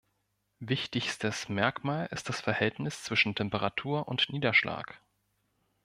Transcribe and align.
Wichtigstes 0.61 1.47
Merkmal 1.47 2.07
ist 2.07 2.27
das 2.27 2.41
Verhältnis 2.41 3.03
zwischen 3.03 3.35
Temperatur 3.35 4.07
und 4.07 4.29
Niederschlag. 4.33 4.99